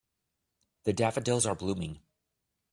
The 0.85 0.93
daffodils 0.93 1.45
are 1.45 1.53
blooming. 1.53 1.99